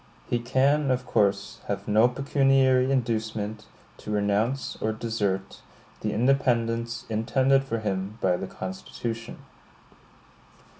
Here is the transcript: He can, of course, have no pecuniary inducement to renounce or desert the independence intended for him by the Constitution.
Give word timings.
He 0.27 0.39
can, 0.39 0.89
of 0.89 1.05
course, 1.05 1.59
have 1.67 1.87
no 1.87 2.07
pecuniary 2.07 2.91
inducement 2.91 3.67
to 3.97 4.09
renounce 4.09 4.75
or 4.81 4.93
desert 4.93 5.61
the 5.99 6.11
independence 6.11 7.05
intended 7.07 7.63
for 7.63 7.77
him 7.77 8.17
by 8.19 8.35
the 8.35 8.47
Constitution. 8.47 9.37